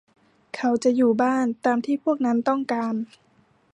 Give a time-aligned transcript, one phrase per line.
[0.55, 2.93] เขาจะอยู่บ้าน ตามที่พวกนั้นต้องการ